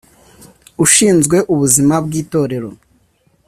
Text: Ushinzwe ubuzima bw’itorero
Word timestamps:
Ushinzwe 0.83 1.37
ubuzima 1.53 1.95
bw’itorero 2.05 2.69